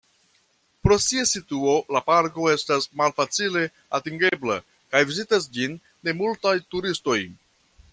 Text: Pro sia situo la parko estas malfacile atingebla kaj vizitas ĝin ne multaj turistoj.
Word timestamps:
Pro 0.85 0.95
sia 1.07 1.25
situo 1.31 1.75
la 1.97 2.01
parko 2.07 2.49
estas 2.55 2.89
malfacile 3.03 3.65
atingebla 4.01 4.59
kaj 4.75 5.07
vizitas 5.13 5.49
ĝin 5.59 5.81
ne 6.09 6.21
multaj 6.25 6.61
turistoj. 6.75 7.21